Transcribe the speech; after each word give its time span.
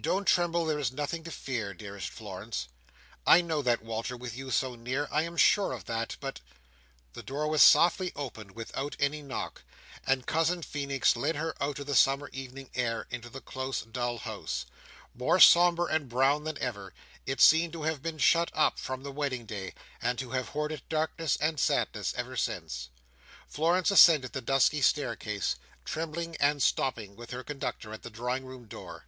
Don't 0.00 0.24
tremble 0.26 0.64
there 0.64 0.78
is 0.78 0.90
nothing 0.90 1.22
to 1.24 1.30
fear, 1.30 1.74
dearest 1.74 2.08
Florence." 2.08 2.68
"I 3.26 3.42
know 3.42 3.60
that, 3.60 3.82
Walter, 3.84 4.16
with 4.16 4.34
you 4.34 4.50
so 4.50 4.74
near. 4.74 5.06
I 5.10 5.20
am 5.24 5.36
sure 5.36 5.72
of 5.74 5.84
that, 5.84 6.16
but—" 6.18 6.40
The 7.12 7.22
door 7.22 7.46
was 7.48 7.60
softly 7.60 8.10
opened, 8.16 8.52
without 8.52 8.96
any 8.98 9.20
knock, 9.20 9.64
and 10.06 10.24
Cousin 10.26 10.62
Feenix 10.62 11.14
led 11.14 11.36
her 11.36 11.54
out 11.62 11.78
of 11.78 11.84
the 11.84 11.94
summer 11.94 12.30
evening 12.32 12.70
air 12.74 13.06
into 13.10 13.28
the 13.28 13.42
close 13.42 13.82
dull 13.82 14.16
house. 14.16 14.64
More 15.14 15.38
sombre 15.38 15.84
and 15.84 16.08
brown 16.08 16.44
than 16.44 16.56
ever, 16.56 16.94
it 17.26 17.42
seemed 17.42 17.74
to 17.74 17.82
have 17.82 18.00
been 18.00 18.16
shut 18.16 18.50
up 18.54 18.78
from 18.78 19.02
the 19.02 19.12
wedding 19.12 19.44
day, 19.44 19.74
and 20.00 20.18
to 20.18 20.30
have 20.30 20.48
hoarded 20.48 20.88
darkness 20.88 21.36
and 21.36 21.60
sadness 21.60 22.14
ever 22.16 22.34
since. 22.34 22.88
Florence 23.46 23.90
ascended 23.90 24.32
the 24.32 24.40
dusky 24.40 24.80
staircase, 24.80 25.56
trembling; 25.84 26.34
and 26.36 26.62
stopped, 26.62 26.96
with 27.16 27.30
her 27.32 27.44
conductor, 27.44 27.92
at 27.92 28.00
the 28.02 28.08
drawing 28.08 28.46
room 28.46 28.64
door. 28.64 29.04